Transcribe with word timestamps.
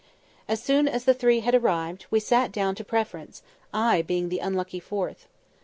As 0.47 0.63
soon 0.63 0.87
as 0.87 1.03
three 1.03 1.41
had 1.41 1.53
arrived, 1.53 2.07
we 2.09 2.19
sat 2.19 2.51
down 2.51 2.73
to 2.73 2.83
"Preference," 2.83 3.43
I 3.71 4.01
being 4.01 4.29
the 4.29 4.39
unlucky 4.39 4.79
fourth. 4.79 5.27